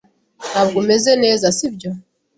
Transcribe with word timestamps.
Ntabwo 0.51 0.75
umeze 0.83 1.11
neza, 1.23 1.45
si 1.57 1.67
byo? 1.75 1.91